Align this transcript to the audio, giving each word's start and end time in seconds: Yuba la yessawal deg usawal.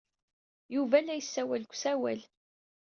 Yuba 0.75 0.97
la 1.01 1.13
yessawal 1.17 1.61
deg 1.63 1.71
usawal. 1.75 2.21